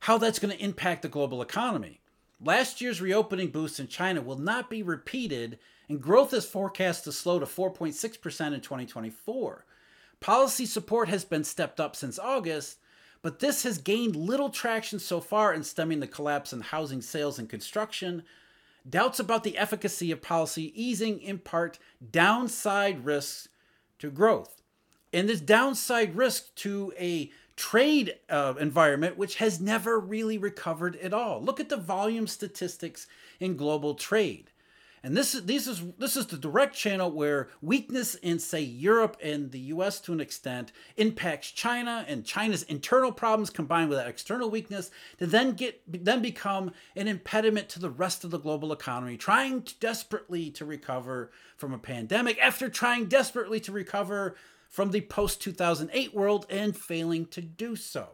how 0.00 0.18
that's 0.18 0.38
going 0.38 0.56
to 0.56 0.62
impact 0.62 1.02
the 1.02 1.08
global 1.08 1.42
economy. 1.42 2.00
Last 2.44 2.80
year's 2.80 3.00
reopening 3.00 3.48
boost 3.48 3.78
in 3.78 3.86
China 3.86 4.20
will 4.20 4.38
not 4.38 4.68
be 4.68 4.82
repeated, 4.82 5.58
and 5.88 6.00
growth 6.00 6.32
is 6.32 6.44
forecast 6.44 7.04
to 7.04 7.12
slow 7.12 7.38
to 7.38 7.46
4.6% 7.46 8.54
in 8.54 8.60
2024. 8.60 9.64
Policy 10.22 10.66
support 10.66 11.08
has 11.08 11.24
been 11.24 11.42
stepped 11.42 11.80
up 11.80 11.96
since 11.96 12.16
August, 12.16 12.78
but 13.22 13.40
this 13.40 13.64
has 13.64 13.78
gained 13.78 14.14
little 14.14 14.50
traction 14.50 15.00
so 15.00 15.20
far 15.20 15.52
in 15.52 15.64
stemming 15.64 15.98
the 15.98 16.06
collapse 16.06 16.52
in 16.52 16.60
housing 16.60 17.02
sales 17.02 17.40
and 17.40 17.48
construction. 17.48 18.22
Doubts 18.88 19.18
about 19.18 19.42
the 19.42 19.58
efficacy 19.58 20.12
of 20.12 20.22
policy 20.22 20.72
easing 20.80 21.20
impart 21.22 21.80
downside 22.12 23.04
risks 23.04 23.48
to 23.98 24.12
growth. 24.12 24.62
And 25.12 25.28
this 25.28 25.40
downside 25.40 26.14
risk 26.14 26.54
to 26.56 26.92
a 26.96 27.32
trade 27.56 28.14
uh, 28.30 28.54
environment 28.60 29.18
which 29.18 29.36
has 29.36 29.60
never 29.60 29.98
really 29.98 30.38
recovered 30.38 30.94
at 30.96 31.12
all. 31.12 31.42
Look 31.42 31.58
at 31.58 31.68
the 31.68 31.76
volume 31.76 32.28
statistics 32.28 33.08
in 33.40 33.56
global 33.56 33.96
trade. 33.96 34.51
And 35.04 35.16
this 35.16 35.34
is 35.34 35.46
this 35.46 35.66
is 35.66 35.82
this 35.98 36.16
is 36.16 36.26
the 36.26 36.36
direct 36.36 36.76
channel 36.76 37.10
where 37.10 37.48
weakness 37.60 38.14
in 38.14 38.38
say 38.38 38.60
Europe 38.60 39.16
and 39.20 39.50
the 39.50 39.58
US 39.58 39.98
to 40.00 40.12
an 40.12 40.20
extent 40.20 40.70
impacts 40.96 41.50
China 41.50 42.04
and 42.06 42.24
China's 42.24 42.62
internal 42.64 43.10
problems 43.10 43.50
combined 43.50 43.88
with 43.88 43.98
that 43.98 44.06
external 44.06 44.48
weakness 44.48 44.92
to 45.18 45.26
then 45.26 45.52
get 45.52 45.82
then 45.88 46.22
become 46.22 46.70
an 46.94 47.08
impediment 47.08 47.68
to 47.70 47.80
the 47.80 47.90
rest 47.90 48.22
of 48.22 48.30
the 48.30 48.38
global 48.38 48.72
economy 48.72 49.16
trying 49.16 49.62
to 49.62 49.74
desperately 49.80 50.50
to 50.50 50.64
recover 50.64 51.32
from 51.56 51.74
a 51.74 51.78
pandemic 51.78 52.38
after 52.38 52.68
trying 52.68 53.06
desperately 53.06 53.58
to 53.58 53.72
recover 53.72 54.36
from 54.68 54.92
the 54.92 55.00
post 55.00 55.42
2008 55.42 56.14
world 56.14 56.46
and 56.48 56.76
failing 56.76 57.26
to 57.26 57.42
do 57.42 57.74
so. 57.74 58.08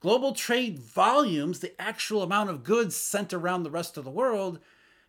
Global 0.00 0.32
trade 0.32 0.78
volumes, 0.78 1.60
the 1.60 1.80
actual 1.80 2.22
amount 2.22 2.50
of 2.50 2.64
goods 2.64 2.96
sent 2.96 3.32
around 3.32 3.62
the 3.62 3.70
rest 3.70 3.96
of 3.96 4.04
the 4.04 4.10
world, 4.10 4.58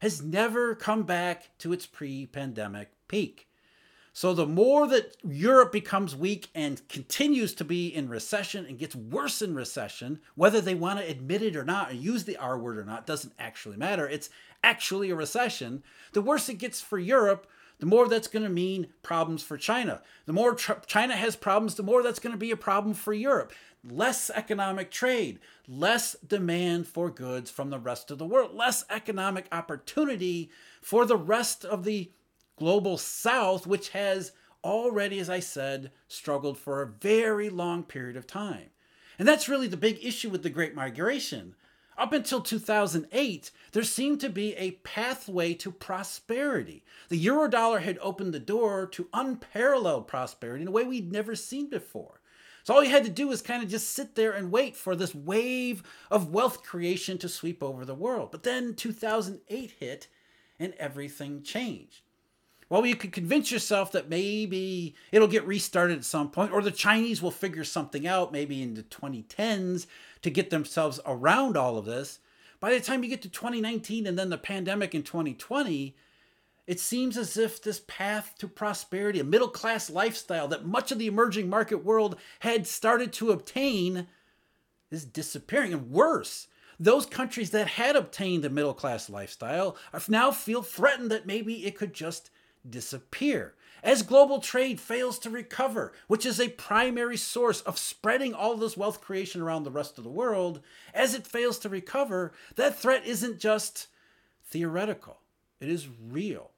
has 0.02 0.22
never 0.22 0.74
come 0.74 1.04
back 1.04 1.50
to 1.60 1.72
its 1.72 1.86
pre 1.86 2.26
pandemic 2.26 2.90
peak. 3.08 3.48
So, 4.14 4.34
the 4.34 4.48
more 4.48 4.88
that 4.88 5.16
Europe 5.24 5.72
becomes 5.72 6.16
weak 6.16 6.50
and 6.54 6.86
continues 6.90 7.54
to 7.56 7.64
be 7.64 7.88
in 7.88 8.10
recession 8.10 8.66
and 8.66 8.78
gets 8.78 8.96
worse 8.96 9.42
in 9.42 9.56
recession, 9.56 10.20
whether 10.36 10.60
they 10.60 10.76
want 10.76 11.00
to 11.00 11.10
admit 11.10 11.42
it 11.42 11.56
or 11.56 11.64
not, 11.64 11.92
or 11.92 11.96
use 11.96 12.26
the 12.26 12.36
R 12.36 12.58
word 12.58 12.78
or 12.78 12.84
not, 12.84 13.06
doesn't 13.06 13.34
actually 13.40 13.78
matter. 13.78 14.10
It's 14.10 14.30
actually 14.64 15.12
a 15.12 15.16
recession. 15.16 15.84
The 16.12 16.22
worse 16.22 16.50
it 16.50 16.56
gets 16.56 16.82
for 16.82 17.00
Europe, 17.00 17.48
the 17.82 17.88
more 17.88 18.08
that's 18.08 18.28
going 18.28 18.44
to 18.44 18.50
mean 18.50 18.88
problems 19.02 19.42
for 19.42 19.58
China. 19.58 20.02
The 20.28 20.34
more 20.34 20.54
tr- 20.54 20.74
China 20.86 21.16
has 21.16 21.36
problems, 21.36 21.76
the 21.76 21.84
more 21.84 22.04
that's 22.04 22.20
going 22.20 22.32
to 22.32 22.38
be 22.38 22.52
a 22.52 22.56
problem 22.56 22.94
for 22.94 23.12
Europe. 23.12 23.52
Less 23.84 24.30
economic 24.30 24.92
trade, 24.92 25.40
less 25.68 26.16
demand 26.26 26.88
for 26.88 27.10
goods 27.10 27.50
from 27.50 27.72
the 27.72 27.80
rest 27.80 28.12
of 28.12 28.20
the 28.20 28.26
world, 28.26 28.54
less 28.54 28.86
economic 28.92 29.48
opportunity 29.52 30.52
for 30.80 31.08
the 31.08 31.18
rest 31.18 31.66
of 31.66 31.84
the 31.84 32.12
global 32.56 33.00
south, 33.00 33.66
which 33.66 33.90
has 33.90 34.32
already, 34.64 35.20
as 35.20 35.30
I 35.30 35.40
said, 35.40 35.92
struggled 36.08 36.60
for 36.60 36.84
a 36.84 36.88
very 36.88 37.50
long 37.50 37.82
period 37.82 38.16
of 38.16 38.28
time. 38.28 38.70
And 39.18 39.28
that's 39.28 39.50
really 39.50 39.68
the 39.68 39.76
big 39.76 39.98
issue 40.06 40.30
with 40.30 40.44
the 40.44 40.52
Great 40.52 40.76
Migration. 40.76 41.56
Up 41.98 42.14
until 42.14 42.42
2008, 42.42 43.52
there 43.74 43.84
seemed 43.84 44.20
to 44.22 44.30
be 44.30 44.56
a 44.56 44.72
pathway 44.72 45.54
to 45.56 45.72
prosperity. 45.72 46.84
The 47.10 47.24
eurodollar 47.24 47.82
had 47.82 48.00
opened 48.02 48.34
the 48.34 48.40
door 48.40 48.88
to 48.88 49.10
unparalleled 49.14 50.08
prosperity 50.08 50.64
in 50.64 50.68
a 50.68 50.72
way 50.72 50.84
we'd 50.84 51.12
never 51.12 51.36
seen 51.36 51.70
before. 51.70 52.22
So 52.64 52.74
all 52.74 52.84
you 52.84 52.92
had 52.92 53.06
to 53.06 53.10
do 53.10 53.28
was 53.28 53.42
kind 53.42 53.64
of 53.64 53.70
just 53.70 53.90
sit 53.90 54.16
there 54.16 54.32
and 54.32 54.52
wait 54.52 54.76
for 54.76 54.96
this 54.96 55.16
wave 55.16 55.84
of 56.10 56.32
wealth 56.32 56.64
creation 56.64 57.18
to 57.20 57.30
sweep 57.30 57.62
over 57.64 57.86
the 57.86 57.96
world. 57.96 58.32
But 58.32 58.44
then 58.44 58.76
2008 58.76 59.72
hit 59.80 60.08
and 60.60 60.74
everything 60.76 61.42
changed. 61.42 62.02
Well, 62.70 62.86
you 62.86 62.96
could 62.96 63.12
convince 63.12 63.52
yourself 63.52 63.92
that 63.92 64.10
maybe 64.10 64.96
it'll 65.12 65.28
get 65.28 65.46
restarted 65.46 65.98
at 65.98 66.06
some 66.06 66.32
point, 66.32 66.54
or 66.54 66.62
the 66.62 66.72
Chinese 66.72 67.22
will 67.22 67.32
figure 67.32 67.66
something 67.66 68.08
out 68.08 68.32
maybe 68.32 68.62
in 68.62 68.76
the 68.76 68.84
2010s 68.84 69.88
to 70.22 70.30
get 70.30 70.50
themselves 70.50 71.00
around 71.06 71.58
all 71.58 71.78
of 71.78 71.86
this. 71.86 72.20
By 72.60 72.72
the 72.74 72.80
time 72.80 73.04
you 73.04 73.10
get 73.10 73.22
to 73.24 73.30
2019 73.30 74.06
and 74.06 74.18
then 74.18 74.30
the 74.30 74.38
pandemic 74.38 74.94
in 74.94 75.04
2020, 75.04 75.96
it 76.68 76.80
seems 76.80 77.18
as 77.18 77.38
if 77.38 77.62
this 77.62 77.82
path 77.88 78.36
to 78.38 78.48
prosperity, 78.48 79.20
a 79.20 79.24
middle 79.24 79.48
class 79.48 79.90
lifestyle 79.90 80.48
that 80.50 80.66
much 80.66 80.92
of 80.92 81.00
the 81.00 81.08
emerging 81.08 81.50
market 81.50 81.84
world 81.84 82.18
had 82.42 82.68
started 82.68 83.12
to 83.14 83.32
obtain, 83.32 84.08
is 84.92 85.04
disappearing. 85.04 85.74
And 85.74 85.90
worse, 85.90 86.48
those 86.80 87.06
countries 87.08 87.50
that 87.50 87.68
had 87.68 87.96
obtained 87.96 88.44
the 88.44 88.50
middle 88.50 88.76
class 88.76 89.10
lifestyle 89.10 89.76
now 90.08 90.32
feel 90.32 90.62
threatened 90.62 91.12
that 91.12 91.26
maybe 91.26 91.66
it 91.66 91.76
could 91.76 91.94
just 91.94 92.30
disappear. 92.70 93.56
As 93.84 94.04
global 94.04 94.40
trade 94.40 94.80
fails 94.80 95.18
to 95.20 95.30
recover, 95.30 95.92
which 96.08 96.26
is 96.26 96.40
a 96.40 96.50
primary 96.50 97.18
source 97.18 97.62
of 97.62 97.80
spreading 97.80 98.34
all 98.34 98.56
this 98.56 98.78
wealth 98.78 99.02
creation 99.02 99.42
around 99.42 99.64
the 99.64 99.72
rest 99.72 99.98
of 99.98 100.04
the 100.04 100.10
world, 100.10 100.62
as 100.94 101.16
it 101.16 101.26
fails 101.26 101.58
to 101.60 101.70
recover, 101.70 102.32
that 102.56 102.78
threat 102.78 103.06
isn't 103.06 103.40
just 103.40 103.88
theoretical, 104.46 105.20
it 105.60 105.70
is 105.70 105.88
real. 106.10 106.52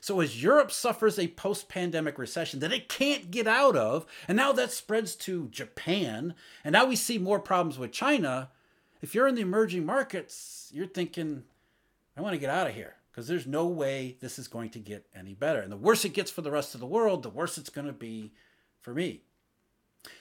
So, 0.00 0.20
as 0.20 0.42
Europe 0.42 0.70
suffers 0.70 1.18
a 1.18 1.28
post 1.28 1.68
pandemic 1.68 2.18
recession 2.18 2.60
that 2.60 2.72
it 2.72 2.88
can't 2.88 3.30
get 3.30 3.46
out 3.48 3.74
of, 3.74 4.06
and 4.28 4.36
now 4.36 4.52
that 4.52 4.70
spreads 4.70 5.16
to 5.16 5.48
Japan, 5.48 6.34
and 6.62 6.72
now 6.72 6.84
we 6.84 6.94
see 6.94 7.18
more 7.18 7.40
problems 7.40 7.78
with 7.78 7.92
China, 7.92 8.50
if 9.00 9.14
you're 9.14 9.26
in 9.26 9.34
the 9.34 9.42
emerging 9.42 9.86
markets, 9.86 10.70
you're 10.72 10.86
thinking, 10.86 11.44
I 12.16 12.20
want 12.20 12.34
to 12.34 12.38
get 12.38 12.50
out 12.50 12.68
of 12.68 12.74
here 12.74 12.97
because 13.18 13.26
there's 13.26 13.48
no 13.48 13.66
way 13.66 14.16
this 14.20 14.38
is 14.38 14.46
going 14.46 14.70
to 14.70 14.78
get 14.78 15.04
any 15.12 15.34
better. 15.34 15.58
And 15.58 15.72
the 15.72 15.76
worse 15.76 16.04
it 16.04 16.10
gets 16.10 16.30
for 16.30 16.40
the 16.40 16.52
rest 16.52 16.74
of 16.74 16.80
the 16.80 16.86
world, 16.86 17.24
the 17.24 17.28
worse 17.28 17.58
it's 17.58 17.68
going 17.68 17.88
to 17.88 17.92
be 17.92 18.32
for 18.78 18.94
me. 18.94 19.22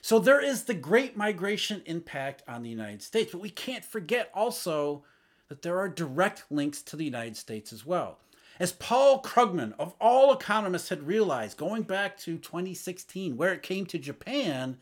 So 0.02 0.18
there 0.18 0.44
is 0.44 0.64
the 0.64 0.74
great 0.74 1.16
migration 1.16 1.84
impact 1.86 2.42
on 2.48 2.64
the 2.64 2.72
United 2.72 3.04
States, 3.04 3.32
but 3.32 3.40
we 3.40 3.52
can't 3.52 3.86
forget 3.86 4.32
also 4.34 5.04
that 5.48 5.62
there 5.62 5.78
are 5.78 5.88
direct 5.88 6.46
links 6.50 6.82
to 6.82 6.96
the 6.96 7.06
United 7.06 7.38
States 7.38 7.72
as 7.72 7.86
well. 7.86 8.18
As 8.60 8.72
Paul 8.72 9.22
Krugman, 9.22 9.76
of 9.78 9.94
all 10.02 10.34
economists, 10.34 10.90
had 10.90 11.06
realized 11.06 11.56
going 11.56 11.84
back 11.84 12.18
to 12.22 12.40
2016, 12.40 13.38
where 13.38 13.54
it 13.54 13.62
came 13.62 13.86
to 13.86 14.00
Japan, 14.00 14.80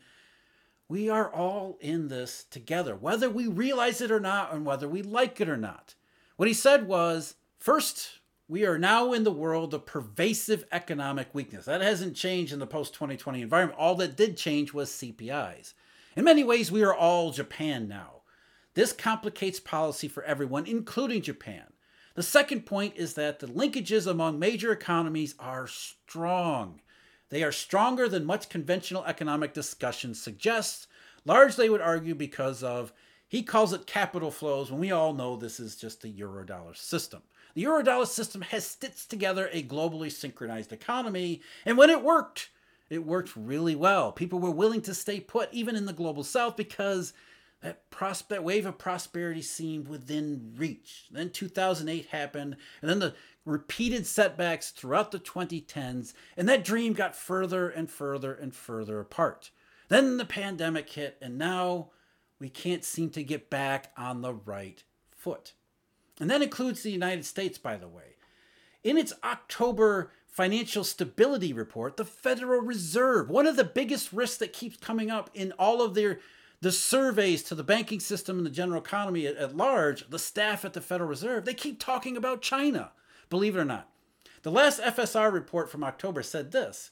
we 0.88 1.10
are 1.10 1.30
all 1.30 1.76
in 1.82 2.08
this 2.08 2.46
together, 2.50 2.96
whether 2.96 3.28
we 3.28 3.46
realize 3.46 4.00
it 4.00 4.10
or 4.10 4.20
not, 4.20 4.54
and 4.54 4.64
whether 4.64 4.88
we 4.88 5.02
like 5.02 5.38
it 5.38 5.50
or 5.50 5.58
not. 5.58 5.96
What 6.36 6.48
he 6.48 6.54
said 6.54 6.88
was 6.88 7.34
First, 7.66 8.20
we 8.46 8.64
are 8.64 8.78
now 8.78 9.12
in 9.12 9.24
the 9.24 9.32
world 9.32 9.74
of 9.74 9.86
pervasive 9.86 10.64
economic 10.70 11.34
weakness. 11.34 11.64
That 11.64 11.80
hasn't 11.80 12.14
changed 12.14 12.52
in 12.52 12.60
the 12.60 12.64
post 12.68 12.94
2020 12.94 13.42
environment. 13.42 13.76
All 13.76 13.96
that 13.96 14.16
did 14.16 14.36
change 14.36 14.72
was 14.72 14.88
CPIs. 14.88 15.74
In 16.14 16.22
many 16.22 16.44
ways, 16.44 16.70
we 16.70 16.84
are 16.84 16.94
all 16.94 17.32
Japan 17.32 17.88
now. 17.88 18.22
This 18.74 18.92
complicates 18.92 19.58
policy 19.58 20.06
for 20.06 20.22
everyone, 20.22 20.66
including 20.66 21.22
Japan. 21.22 21.64
The 22.14 22.22
second 22.22 22.66
point 22.66 22.94
is 22.94 23.14
that 23.14 23.40
the 23.40 23.48
linkages 23.48 24.06
among 24.06 24.38
major 24.38 24.70
economies 24.70 25.34
are 25.40 25.66
strong. 25.66 26.82
They 27.30 27.42
are 27.42 27.50
stronger 27.50 28.08
than 28.08 28.24
much 28.24 28.48
conventional 28.48 29.04
economic 29.06 29.54
discussion 29.54 30.14
suggests, 30.14 30.86
largely, 31.24 31.68
would 31.68 31.80
argue, 31.80 32.14
because 32.14 32.62
of, 32.62 32.92
he 33.26 33.42
calls 33.42 33.72
it 33.72 33.88
capital 33.88 34.30
flows, 34.30 34.70
when 34.70 34.78
we 34.78 34.92
all 34.92 35.12
know 35.12 35.34
this 35.34 35.58
is 35.58 35.74
just 35.74 36.02
the 36.02 36.12
eurodollar 36.12 36.76
system. 36.76 37.22
The 37.56 37.64
Eurodollar 37.64 38.06
system 38.06 38.42
has 38.42 38.66
stitched 38.66 39.08
together 39.08 39.48
a 39.50 39.62
globally 39.62 40.12
synchronized 40.12 40.74
economy, 40.74 41.40
and 41.64 41.78
when 41.78 41.88
it 41.88 42.02
worked, 42.02 42.50
it 42.90 43.06
worked 43.06 43.34
really 43.34 43.74
well. 43.74 44.12
People 44.12 44.40
were 44.40 44.50
willing 44.50 44.82
to 44.82 44.92
stay 44.92 45.20
put 45.20 45.48
even 45.54 45.74
in 45.74 45.86
the 45.86 45.94
global 45.94 46.22
south 46.22 46.54
because 46.54 47.14
that 47.62 47.88
prospect 47.88 48.42
wave 48.42 48.66
of 48.66 48.76
prosperity 48.76 49.40
seemed 49.40 49.88
within 49.88 50.52
reach. 50.58 51.06
Then 51.10 51.30
2008 51.30 52.08
happened, 52.08 52.58
and 52.82 52.90
then 52.90 52.98
the 52.98 53.14
repeated 53.46 54.06
setbacks 54.06 54.70
throughout 54.70 55.10
the 55.10 55.18
2010s, 55.18 56.12
and 56.36 56.46
that 56.50 56.62
dream 56.62 56.92
got 56.92 57.16
further 57.16 57.70
and 57.70 57.90
further 57.90 58.34
and 58.34 58.54
further 58.54 59.00
apart. 59.00 59.50
Then 59.88 60.18
the 60.18 60.26
pandemic 60.26 60.90
hit, 60.90 61.16
and 61.22 61.38
now 61.38 61.88
we 62.38 62.50
can't 62.50 62.84
seem 62.84 63.08
to 63.12 63.24
get 63.24 63.48
back 63.48 63.92
on 63.96 64.20
the 64.20 64.34
right 64.34 64.84
foot. 65.10 65.54
And 66.20 66.30
that 66.30 66.42
includes 66.42 66.82
the 66.82 66.90
United 66.90 67.24
States, 67.24 67.58
by 67.58 67.76
the 67.76 67.88
way. 67.88 68.16
In 68.82 68.96
its 68.96 69.12
October 69.24 70.12
financial 70.26 70.84
stability 70.84 71.52
report, 71.52 71.96
the 71.96 72.04
Federal 72.04 72.60
Reserve, 72.60 73.30
one 73.30 73.46
of 73.46 73.56
the 73.56 73.64
biggest 73.64 74.12
risks 74.12 74.38
that 74.38 74.52
keeps 74.52 74.76
coming 74.76 75.10
up 75.10 75.30
in 75.34 75.52
all 75.52 75.82
of 75.82 75.94
their 75.94 76.20
the 76.62 76.72
surveys 76.72 77.42
to 77.42 77.54
the 77.54 77.62
banking 77.62 78.00
system 78.00 78.38
and 78.38 78.46
the 78.46 78.50
general 78.50 78.80
economy 78.80 79.26
at, 79.26 79.36
at 79.36 79.56
large, 79.56 80.08
the 80.08 80.18
staff 80.18 80.64
at 80.64 80.72
the 80.72 80.80
Federal 80.80 81.08
Reserve, 81.08 81.44
they 81.44 81.54
keep 81.54 81.78
talking 81.78 82.16
about 82.16 82.40
China, 82.40 82.92
believe 83.28 83.56
it 83.56 83.60
or 83.60 83.64
not. 83.64 83.90
The 84.42 84.50
last 84.50 84.80
FSR 84.80 85.32
report 85.32 85.70
from 85.70 85.84
October 85.84 86.22
said 86.22 86.52
this 86.52 86.90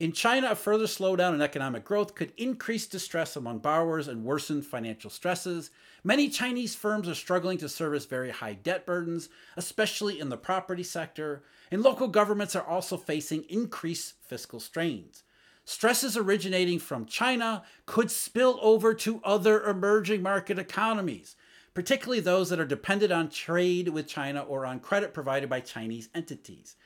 in 0.00 0.12
China, 0.12 0.52
a 0.52 0.54
further 0.54 0.86
slowdown 0.86 1.34
in 1.34 1.42
economic 1.42 1.84
growth 1.84 2.14
could 2.14 2.32
increase 2.38 2.86
distress 2.86 3.36
among 3.36 3.58
borrowers 3.58 4.08
and 4.08 4.24
worsen 4.24 4.62
financial 4.62 5.10
stresses. 5.10 5.70
Many 6.02 6.30
Chinese 6.30 6.74
firms 6.74 7.06
are 7.06 7.14
struggling 7.14 7.58
to 7.58 7.68
service 7.68 8.06
very 8.06 8.30
high 8.30 8.54
debt 8.54 8.86
burdens, 8.86 9.28
especially 9.58 10.18
in 10.18 10.30
the 10.30 10.38
property 10.38 10.82
sector, 10.82 11.42
and 11.70 11.82
local 11.82 12.08
governments 12.08 12.56
are 12.56 12.66
also 12.66 12.96
facing 12.96 13.44
increased 13.50 14.14
fiscal 14.22 14.58
strains. 14.58 15.22
Stresses 15.66 16.16
originating 16.16 16.78
from 16.78 17.04
China 17.04 17.62
could 17.84 18.10
spill 18.10 18.58
over 18.62 18.94
to 18.94 19.20
other 19.22 19.62
emerging 19.64 20.22
market 20.22 20.58
economies, 20.58 21.36
particularly 21.74 22.20
those 22.20 22.48
that 22.48 22.58
are 22.58 22.64
dependent 22.64 23.12
on 23.12 23.28
trade 23.28 23.88
with 23.88 24.08
China 24.08 24.40
or 24.40 24.64
on 24.64 24.80
credit 24.80 25.12
provided 25.12 25.50
by 25.50 25.60
Chinese 25.60 26.08
entities. 26.14 26.76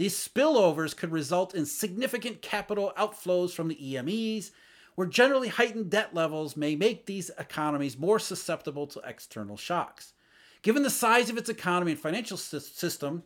These 0.00 0.16
spillovers 0.16 0.96
could 0.96 1.12
result 1.12 1.54
in 1.54 1.66
significant 1.66 2.40
capital 2.40 2.94
outflows 2.96 3.50
from 3.50 3.68
the 3.68 3.76
EMEs, 3.76 4.50
where 4.94 5.06
generally 5.06 5.48
heightened 5.48 5.90
debt 5.90 6.14
levels 6.14 6.56
may 6.56 6.74
make 6.74 7.04
these 7.04 7.30
economies 7.38 7.98
more 7.98 8.18
susceptible 8.18 8.86
to 8.86 9.02
external 9.04 9.58
shocks. 9.58 10.14
Given 10.62 10.84
the 10.84 10.88
size 10.88 11.28
of 11.28 11.36
its 11.36 11.50
economy 11.50 11.92
and 11.92 12.00
financial 12.00 12.38
system, 12.38 13.24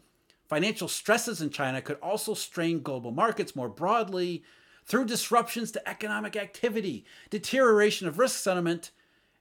financial 0.48 0.88
stresses 0.88 1.40
in 1.40 1.50
China 1.50 1.80
could 1.80 1.98
also 2.02 2.34
strain 2.34 2.82
global 2.82 3.12
markets 3.12 3.54
more 3.54 3.68
broadly 3.68 4.42
through 4.84 5.04
disruptions 5.04 5.70
to 5.70 5.88
economic 5.88 6.34
activity, 6.34 7.04
deterioration 7.30 8.08
of 8.08 8.18
risk 8.18 8.40
sentiment, 8.40 8.90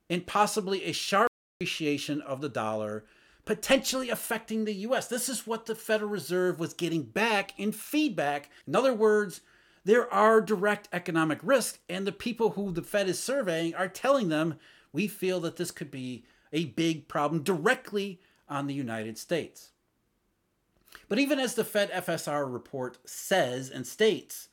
and 0.08 0.28
possibly 0.28 0.84
a 0.84 0.92
sharp 0.92 1.32
appreciation 1.58 2.22
of 2.22 2.42
the 2.42 2.50
dollar 2.50 3.06
potentially 3.46 4.10
affecting 4.10 4.66
the 4.66 4.74
US. 4.74 5.08
This 5.08 5.28
is 5.28 5.46
what 5.46 5.66
the 5.66 5.76
Federal 5.76 6.10
Reserve 6.10 6.60
was 6.60 6.74
getting 6.74 7.04
back 7.04 7.58
in 7.58 7.72
feedback. 7.72 8.50
In 8.66 8.76
other 8.76 8.94
words, 8.94 9.42
there 9.86 10.12
are 10.14 10.40
direct 10.40 10.88
economic 10.94 11.40
risks, 11.44 11.80
and 11.90 12.08
the 12.08 12.12
people 12.12 12.52
who 12.52 12.72
the 12.72 12.82
Fed 12.82 13.10
is 13.10 13.20
surveying 13.20 13.76
are 13.76 13.90
telling 13.90 14.30
them 14.30 14.56
we 14.94 15.08
feel 15.08 15.40
that 15.42 15.58
this 15.58 15.72
could 15.72 15.92
be 15.92 16.24
a 16.54 16.66
big 16.66 17.08
problem 17.08 17.44
directly 17.44 18.22
on 18.48 18.68
the 18.68 18.74
United 18.74 19.18
States. 19.18 19.72
But 21.10 21.20
even 21.20 21.40
as 21.40 21.56
the 21.56 21.66
Fed 21.66 21.92
FSR 21.92 22.52
report 22.52 22.98
says 23.06 23.70
and 23.70 23.86
states, 23.86 24.50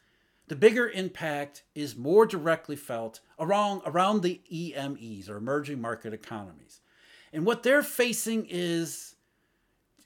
the 0.49 0.56
bigger 0.56 0.88
impact 0.88 1.62
is 1.76 1.97
more 1.97 2.26
directly 2.26 2.75
felt 2.75 3.20
around, 3.38 3.82
around 3.87 4.23
the 4.23 4.40
EMEs 4.52 5.30
or 5.30 5.37
emerging 5.37 5.80
market 5.80 6.12
economies. 6.12 6.80
And 7.32 7.46
what 7.46 7.62
they're 7.62 7.82
facing 7.82 8.46
is 8.49 9.14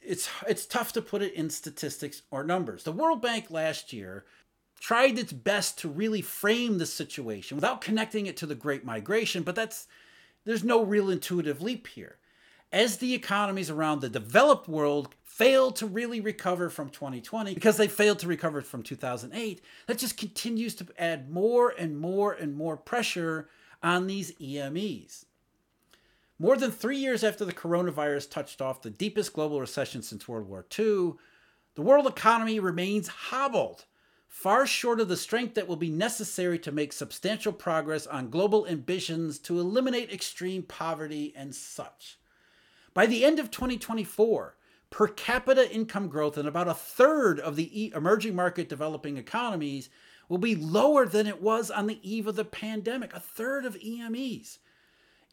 it's 0.03 0.29
it's 0.47 0.67
tough 0.67 0.93
to 0.93 1.03
put 1.03 1.23
it 1.23 1.35
in 1.35 1.51
statistics 1.51 2.23
or 2.31 2.45
numbers. 2.45 2.85
The 2.85 2.93
World 2.93 3.23
Bank 3.23 3.51
last 3.51 3.93
year 3.93 4.25
tried 4.79 5.19
its 5.19 5.33
best 5.33 5.79
to 5.79 5.89
really 5.89 6.21
frame 6.21 6.79
the 6.79 6.87
situation 6.87 7.57
without 7.57 7.81
connecting 7.81 8.27
it 8.27 8.37
to 8.37 8.47
the 8.47 8.55
Great 8.55 8.85
Migration, 8.85 9.43
but 9.43 9.55
that's 9.55 9.87
there's 10.45 10.65
no 10.65 10.85
real 10.85 11.09
intuitive 11.09 11.63
leap 11.63 11.87
here. 11.87 12.19
As 12.71 12.99
the 12.99 13.15
economies 13.15 13.71
around 13.71 14.01
the 14.01 14.09
developed 14.09 14.69
world 14.69 15.15
failed 15.23 15.77
to 15.77 15.87
really 15.87 16.21
recover 16.21 16.69
from 16.69 16.91
2020 16.91 17.55
because 17.55 17.77
they 17.77 17.89
failed 17.89 18.19
to 18.19 18.29
recover 18.29 18.61
from 18.61 18.83
2008, 18.83 19.63
that 19.87 19.99
just 19.99 20.19
continues 20.19 20.75
to 20.75 20.87
add 20.99 21.31
more 21.31 21.73
and 21.79 21.99
more 21.99 22.33
and 22.33 22.55
more 22.55 22.77
pressure 22.77 23.49
on 23.83 24.07
these 24.07 24.33
EMEs. 24.35 25.25
More 26.39 26.57
than 26.57 26.73
three 26.73 26.99
years 26.99 27.23
after 27.23 27.45
the 27.45 27.53
coronavirus 27.53 28.29
touched 28.29 28.61
off 28.61 28.83
the 28.83 28.91
deepest 28.91 29.33
global 29.33 29.61
recession 29.61 30.03
since 30.03 30.27
World 30.27 30.49
War 30.49 30.67
II, 30.77 31.13
the 31.77 31.83
world 31.83 32.09
economy 32.09 32.59
remains 32.59 33.07
hobbled, 33.07 33.85
far 34.27 34.67
short 34.67 35.01
of 35.01 35.07
the 35.07 35.17
strength 35.17 35.55
that 35.55 35.69
will 35.69 35.77
be 35.77 35.91
necessary 35.91 36.59
to 36.59 36.73
make 36.73 36.93
substantial 36.93 37.53
progress 37.53 38.05
on 38.09 38.31
global 38.31 38.67
ambitions 38.67 39.39
to 39.41 39.61
eliminate 39.61 40.13
extreme 40.13 40.65
poverty 40.65 41.33
and 41.37 41.55
such. 41.55 42.19
By 42.95 43.07
the 43.07 43.25
end 43.25 43.39
of 43.39 43.53
2024, 43.53 44.57
per 44.91 45.07
capita 45.07 45.73
income 45.73 46.09
growth 46.09 46.37
in 46.37 46.49
about 46.49 46.67
a 46.67 46.75
third 46.75 47.39
of 47.39 47.55
the 47.55 47.93
emerging 47.95 48.35
market 48.35 48.69
developing 48.69 49.19
economies 49.19 49.89
will 50.29 50.39
be 50.39 50.57
lower 50.57 51.07
than 51.07 51.29
it 51.29 51.41
was 51.41 51.71
on 51.71 51.87
the 51.87 52.01
eve 52.03 52.27
of 52.27 52.35
the 52.35 52.45
pandemic, 52.45 53.15
a 53.15 53.21
third 53.21 53.65
of 53.65 53.77
EMEs. 53.77 54.59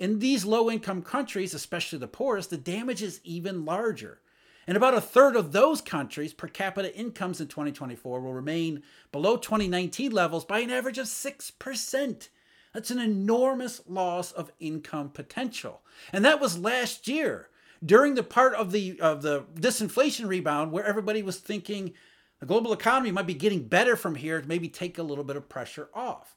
In 0.02 0.18
these 0.18 0.46
low 0.46 0.72
income 0.72 1.04
countries, 1.04 1.54
especially 1.54 2.00
the 2.00 2.08
poorest, 2.08 2.50
the 2.50 2.58
damage 2.58 3.04
is 3.04 3.22
even 3.24 3.66
larger. 3.66 4.20
In 4.68 4.76
about 4.76 4.96
a 4.96 5.00
third 5.00 5.36
of 5.36 5.52
those 5.52 5.80
countries, 5.80 6.34
per 6.34 6.48
capita 6.48 6.92
incomes 6.98 7.40
in 7.40 7.48
2024 7.48 8.20
will 8.20 8.34
remain 8.34 8.82
below 9.12 9.38
2019 9.38 10.12
levels 10.12 10.44
by 10.44 10.58
an 10.58 10.72
average 10.72 10.98
of 10.98 11.06
6%. 11.06 12.30
That's 12.74 12.90
an 12.90 12.98
enormous 12.98 13.80
loss 13.88 14.32
of 14.32 14.52
income 14.60 15.10
potential. 15.10 15.84
And 16.12 16.26
that 16.26 16.42
was 16.42 16.58
last 16.58 17.08
year 17.08 17.50
during 17.86 18.16
the 18.16 18.24
part 18.24 18.56
of 18.56 18.72
the 18.72 19.00
of 19.00 19.22
the 19.22 19.44
disinflation 19.54 20.28
rebound 20.28 20.72
where 20.72 20.84
everybody 20.84 21.22
was 21.22 21.38
thinking 21.38 21.94
the 22.40 22.48
global 22.48 22.74
economy 22.74 23.12
might 23.12 23.28
be 23.28 23.36
getting 23.36 23.68
better 23.68 23.96
from 23.96 24.16
here 24.16 24.42
to 24.42 24.48
maybe 24.48 24.68
take 24.68 24.98
a 24.98 25.04
little 25.04 25.24
bit 25.24 25.36
of 25.36 25.48
pressure 25.48 25.90
off. 25.94 26.36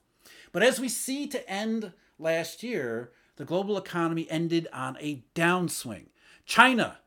But 0.52 0.62
as 0.62 0.78
we 0.78 0.90
see 0.90 1.26
to 1.28 1.50
end 1.50 1.94
last 2.18 2.62
year, 2.62 3.12
the 3.36 3.44
global 3.44 3.76
economy 3.76 4.26
ended 4.30 4.68
on 4.72 4.96
a 5.00 5.24
downswing. 5.34 6.06
China, 6.46 6.98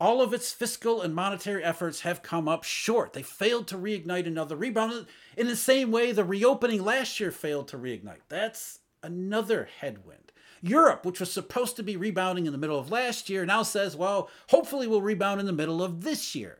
all 0.00 0.20
of 0.20 0.32
its 0.32 0.52
fiscal 0.52 1.02
and 1.02 1.14
monetary 1.14 1.62
efforts 1.62 2.00
have 2.00 2.22
come 2.22 2.48
up 2.48 2.64
short. 2.64 3.12
They 3.12 3.22
failed 3.22 3.68
to 3.68 3.76
reignite 3.76 4.26
another 4.26 4.56
rebound 4.56 5.06
in 5.36 5.46
the 5.46 5.56
same 5.56 5.90
way 5.90 6.12
the 6.12 6.24
reopening 6.24 6.84
last 6.84 7.20
year 7.20 7.30
failed 7.30 7.68
to 7.68 7.78
reignite. 7.78 8.20
That's 8.28 8.80
another 9.02 9.68
headwind. 9.80 10.32
Europe, 10.60 11.04
which 11.04 11.20
was 11.20 11.30
supposed 11.30 11.76
to 11.76 11.82
be 11.82 11.96
rebounding 11.96 12.46
in 12.46 12.52
the 12.52 12.58
middle 12.58 12.78
of 12.78 12.90
last 12.90 13.28
year, 13.28 13.44
now 13.44 13.62
says, 13.62 13.94
well, 13.94 14.30
hopefully 14.48 14.86
we'll 14.86 15.02
rebound 15.02 15.38
in 15.38 15.46
the 15.46 15.52
middle 15.52 15.82
of 15.82 16.02
this 16.02 16.34
year. 16.34 16.58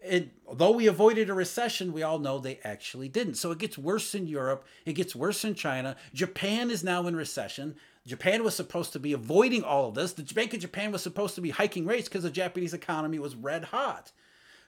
It, 0.00 0.30
although 0.46 0.72
we 0.72 0.86
avoided 0.86 1.30
a 1.30 1.34
recession, 1.34 1.92
we 1.92 2.02
all 2.02 2.18
know 2.18 2.38
they 2.38 2.60
actually 2.64 3.08
didn't. 3.08 3.34
So 3.34 3.50
it 3.50 3.58
gets 3.58 3.78
worse 3.78 4.14
in 4.14 4.26
Europe. 4.26 4.64
It 4.84 4.92
gets 4.94 5.14
worse 5.14 5.44
in 5.44 5.54
China. 5.54 5.96
Japan 6.12 6.70
is 6.70 6.84
now 6.84 7.06
in 7.06 7.16
recession. 7.16 7.76
Japan 8.08 8.42
was 8.42 8.56
supposed 8.56 8.94
to 8.94 8.98
be 8.98 9.12
avoiding 9.12 9.62
all 9.62 9.90
of 9.90 9.94
this. 9.94 10.14
The 10.14 10.22
Bank 10.22 10.54
of 10.54 10.60
Japan 10.60 10.92
was 10.92 11.02
supposed 11.02 11.34
to 11.34 11.42
be 11.42 11.50
hiking 11.50 11.84
rates 11.84 12.08
because 12.08 12.22
the 12.22 12.30
Japanese 12.30 12.72
economy 12.72 13.18
was 13.18 13.36
red 13.36 13.64
hot. 13.64 14.12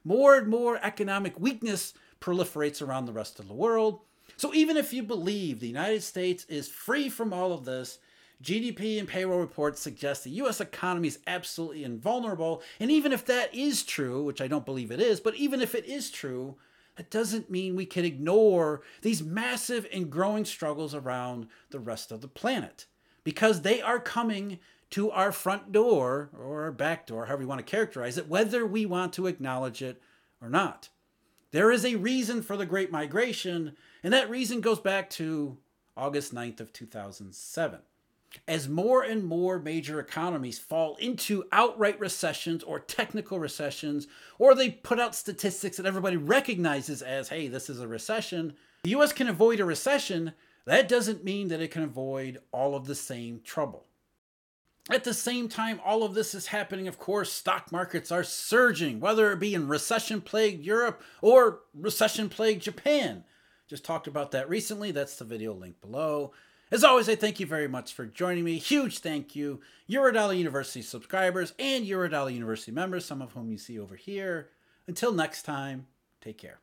More 0.05 0.37
and 0.37 0.47
more 0.47 0.79
economic 0.83 1.41
weakness 1.41 1.95
proliferates 2.21 2.87
around 2.87 3.07
the 3.07 3.15
rest 3.15 3.41
of 3.41 3.49
the 3.49 3.55
world. 3.55 4.01
So 4.37 4.53
even 4.53 4.77
if 4.77 4.93
you 4.93 5.03
believe 5.03 5.59
the 5.59 5.69
United 5.69 6.03
States 6.03 6.45
is 6.51 6.69
free 6.69 7.09
from 7.09 7.33
all 7.33 7.55
of 7.55 7.65
this, 7.65 7.99
GDP 8.43 8.99
and 8.99 9.09
payroll 9.09 9.41
reports 9.41 9.81
suggest 9.81 10.23
the 10.23 10.43
US 10.43 10.61
economy 10.61 11.09
is 11.09 11.19
absolutely 11.27 11.83
invulnerable. 11.83 12.63
And 12.79 12.91
even 12.91 13.11
if 13.11 13.25
that 13.25 13.55
is 13.55 13.85
true, 13.85 14.23
which 14.23 14.43
I 14.43 14.49
don't 14.49 14.67
believe 14.67 14.91
it 14.91 15.01
is, 15.01 15.19
but 15.19 15.35
even 15.37 15.63
if 15.63 15.75
it 15.75 15.87
is 15.87 16.11
true, 16.11 16.57
that 16.97 17.11
doesn't 17.11 17.51
mean 17.51 17.75
we 17.75 17.87
can 17.87 18.05
ignore 18.05 18.83
these 19.01 19.23
massive 19.23 19.87
and 19.91 20.11
growing 20.11 20.45
struggles 20.45 20.95
around 20.95 21.47
the 21.71 21.81
rest 21.81 22.13
of 22.13 22.21
the 22.21 22.29
planet 22.29 22.87
because 23.25 23.63
they 23.63 23.81
are 23.81 23.99
coming 23.99 24.59
to 24.91 25.11
our 25.11 25.33
front 25.33 25.73
door 25.73 26.31
or 26.39 26.63
our 26.63 26.73
back 26.73 27.07
door, 27.07 27.27
however 27.27 27.43
you 27.43 27.49
want 27.49 27.65
to 27.65 27.71
characterize 27.71 28.19
it, 28.19 28.29
whether 28.29 28.67
we 28.67 28.85
want 28.85 29.13
to 29.13 29.27
acknowledge 29.27 29.83
it 29.83 30.03
or 30.43 30.49
not. 30.49 30.89
There 31.53 31.71
is 31.71 31.85
a 31.85 31.97
reason 31.97 32.43
for 32.43 32.57
the 32.57 32.67
Great 32.67 32.93
Migration, 32.93 33.77
and 34.03 34.13
that 34.13 34.31
reason 34.31 34.61
goes 34.61 34.81
back 34.81 35.11
to 35.11 35.59
August 35.97 36.35
9th 36.35 36.61
of 36.61 36.73
2007. 36.73 37.81
As 38.47 38.69
more 38.69 39.03
and 39.03 39.25
more 39.25 39.59
major 39.59 39.99
economies 39.99 40.61
fall 40.61 40.95
into 40.97 41.45
outright 41.51 41.99
recessions 41.99 42.63
or 42.63 42.79
technical 42.79 43.41
recessions, 43.41 44.07
or 44.39 44.55
they 44.55 44.71
put 44.71 45.01
out 45.01 45.17
statistics 45.17 45.77
that 45.77 45.87
everybody 45.87 46.17
recognizes 46.17 47.03
as, 47.03 47.29
hey, 47.29 47.49
this 47.49 47.69
is 47.69 47.81
a 47.81 47.89
recession, 47.89 48.55
the 48.85 48.91
US 48.91 49.13
can 49.13 49.29
avoid 49.29 49.59
a 49.59 49.65
recession 49.65 50.33
that 50.71 50.89
doesn't 50.89 51.25
mean 51.25 51.49
that 51.49 51.61
it 51.61 51.73
can 51.73 51.83
avoid 51.83 52.39
all 52.53 52.77
of 52.77 52.87
the 52.87 52.95
same 52.95 53.41
trouble. 53.43 53.87
At 54.89 55.03
the 55.03 55.13
same 55.13 55.49
time, 55.49 55.81
all 55.85 56.05
of 56.05 56.15
this 56.15 56.33
is 56.33 56.47
happening, 56.47 56.87
of 56.87 56.97
course, 56.97 57.33
stock 57.33 57.73
markets 57.73 58.13
are 58.13 58.23
surging, 58.23 59.01
whether 59.01 59.33
it 59.33 59.41
be 59.41 59.53
in 59.53 59.67
recession 59.67 60.21
plagued 60.21 60.65
Europe 60.65 61.03
or 61.23 61.63
recession 61.75 62.29
plagued 62.29 62.63
Japan. 62.63 63.25
Just 63.67 63.85
talked 63.85 64.07
about 64.07 64.31
that 64.31 64.49
recently. 64.49 64.93
That's 64.93 65.17
the 65.17 65.25
video 65.25 65.55
link 65.55 65.81
below. 65.81 66.31
As 66.71 66.85
always, 66.85 67.09
I 67.09 67.17
thank 67.17 67.41
you 67.41 67.47
very 67.47 67.67
much 67.67 67.93
for 67.93 68.07
joining 68.07 68.45
me. 68.45 68.59
Huge 68.59 69.01
thank 69.01 69.35
you, 69.35 69.61
Eurodollar 69.91 70.39
University 70.39 70.83
subscribers 70.83 71.53
and 71.59 71.85
Eurodollar 71.85 72.33
University 72.33 72.71
members, 72.71 73.05
some 73.05 73.21
of 73.21 73.33
whom 73.33 73.51
you 73.51 73.59
see 73.59 73.77
over 73.77 73.97
here. 73.97 74.51
Until 74.87 75.11
next 75.11 75.43
time, 75.43 75.89
take 76.21 76.39
care. 76.39 76.61